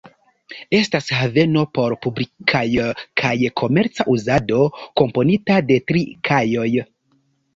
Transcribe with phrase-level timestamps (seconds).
[0.75, 2.63] Estas haveno por publikaj
[3.21, 4.63] kaj komerca uzado,
[5.01, 6.67] komponita de tri kajoj.